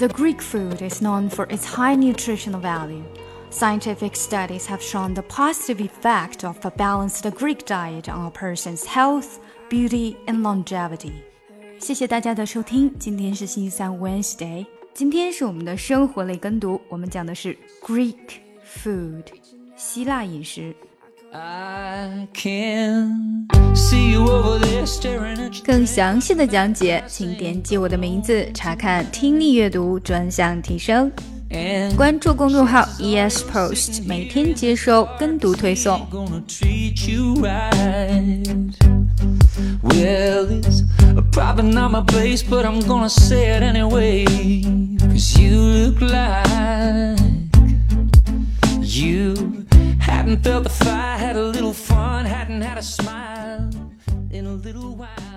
[0.00, 3.02] The Greek food is known for its high nutritional value.
[3.50, 8.84] Scientific studies have shown the positive effect of a balanced Greek diet on a person's
[8.84, 9.38] health,
[9.70, 11.12] beauty, and longevity.
[11.78, 19.24] 谢谢大家的收听，今天是星期三 Wednesday，今天是我们的生活类跟读，我们讲的是 Greek food，
[19.76, 20.74] 希腊饮食。
[25.63, 31.11] 更详细的讲解，请点击我的名字查看听力阅读专项提升。
[31.95, 36.07] 关注公众号 ES Post，每天接收跟读推送。
[39.83, 40.83] Well, it's
[41.31, 44.25] probably not my place, but I'm gonna say it anyway.
[44.99, 47.19] Cause you look like
[48.81, 49.33] you
[49.99, 53.69] hadn't felt the fire, had a little fun, hadn't had a smile
[54.31, 55.30] in a little while.